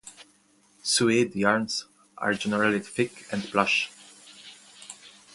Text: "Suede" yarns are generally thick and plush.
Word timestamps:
"Suede" 0.81 1.35
yarns 1.35 1.85
are 2.17 2.33
generally 2.33 2.79
thick 2.79 3.27
and 3.31 3.43
plush. 3.43 3.91